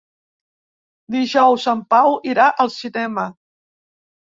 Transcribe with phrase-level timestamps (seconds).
[1.15, 3.29] Dijous en Pau irà al cinema.